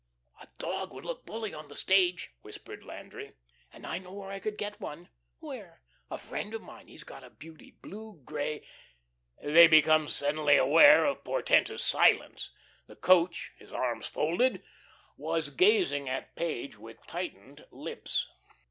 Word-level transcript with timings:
"A 0.41 0.47
dog 0.57 0.95
would 0.95 1.05
look 1.05 1.27
bully 1.27 1.53
on 1.53 1.67
the 1.67 1.75
stage," 1.75 2.31
whispered 2.41 2.83
Landry. 2.83 3.33
"And 3.71 3.85
I 3.85 3.99
know 3.99 4.11
where 4.13 4.29
I 4.31 4.39
could 4.39 4.57
get 4.57 4.79
one." 4.81 5.09
"Where?" 5.39 5.83
"A 6.09 6.17
friend 6.17 6.55
of 6.55 6.63
mine. 6.63 6.87
He's 6.87 7.03
got 7.03 7.23
a 7.23 7.29
beauty, 7.29 7.69
blue 7.69 8.19
grey" 8.25 8.65
They 9.43 9.67
become 9.67 10.07
suddenly 10.07 10.57
aware 10.57 11.05
of 11.05 11.17
a 11.17 11.21
portentous 11.21 11.83
silence 11.83 12.49
The 12.87 12.95
coach, 12.95 13.51
his 13.59 13.71
arms 13.71 14.07
folded, 14.07 14.63
was 15.17 15.51
gazing 15.51 16.09
at 16.09 16.35
Page 16.35 16.79
with 16.79 17.05
tightened 17.05 17.67
lips. 17.69 18.27